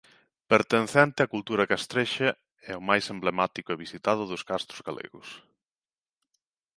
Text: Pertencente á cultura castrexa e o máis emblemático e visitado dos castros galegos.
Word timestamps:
Pertencente 0.51 1.19
á 1.25 1.27
cultura 1.33 1.69
castrexa 1.73 2.29
e 2.69 2.71
o 2.79 2.85
máis 2.89 3.05
emblemático 3.13 3.67
e 3.71 3.81
visitado 3.85 4.23
dos 4.31 4.45
castros 4.49 4.79
galegos. 4.87 5.29